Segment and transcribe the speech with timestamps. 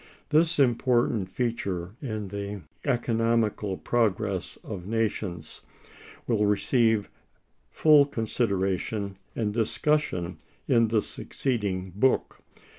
[0.29, 5.61] This important feature in the economical progress of nations
[6.25, 7.07] will receive
[7.69, 12.39] full consideration and discussion in the succeeding book.